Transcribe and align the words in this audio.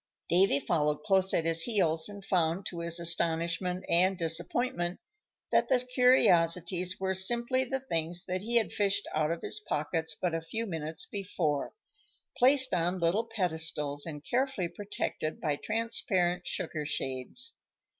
Davy 0.29 0.59
followed 0.59 1.03
close 1.03 1.31
at 1.31 1.45
his 1.45 1.61
heels, 1.61 2.09
and 2.09 2.25
found, 2.25 2.65
to 2.65 2.79
his 2.79 2.99
astonishment 2.99 3.85
and 3.87 4.17
disappointment, 4.17 4.99
that 5.51 5.69
the 5.69 5.77
curiosities 5.77 6.99
were 6.99 7.13
simply 7.13 7.63
the 7.65 7.81
things 7.81 8.25
that 8.25 8.41
he 8.41 8.55
had 8.55 8.71
fished 8.73 9.07
out 9.13 9.29
of 9.29 9.43
his 9.43 9.59
pockets 9.59 10.15
but 10.19 10.33
a 10.33 10.41
few 10.41 10.65
minutes 10.65 11.05
before, 11.05 11.73
placed 12.35 12.73
on 12.73 12.97
little 12.99 13.25
pedestals 13.25 14.07
and 14.07 14.23
carefully 14.23 14.69
protected 14.69 15.39
by 15.39 15.55
transparent 15.55 16.47
sugar 16.47 16.83
shades. 16.83 17.53